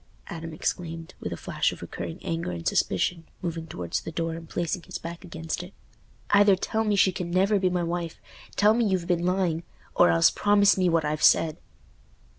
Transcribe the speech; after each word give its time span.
Adam 0.29 0.51
exclaimed, 0.51 1.13
with 1.19 1.31
a 1.31 1.37
flash 1.37 1.71
of 1.71 1.79
recurring 1.83 2.17
anger 2.23 2.49
and 2.51 2.67
suspicion, 2.67 3.23
moving 3.43 3.67
towards 3.67 4.01
the 4.01 4.11
door 4.11 4.33
and 4.33 4.49
placing 4.49 4.81
his 4.81 4.97
back 4.97 5.23
against 5.23 5.61
it. 5.61 5.75
"Either 6.31 6.55
tell 6.55 6.83
me 6.83 6.95
she 6.95 7.11
can 7.11 7.29
never 7.29 7.59
be 7.59 7.69
my 7.69 7.83
wife—tell 7.83 8.73
me 8.73 8.83
you've 8.85 9.05
been 9.05 9.23
lying—or 9.27 10.09
else 10.09 10.31
promise 10.31 10.75
me 10.75 10.89
what 10.89 11.05
I've 11.05 11.21
said." 11.21 11.57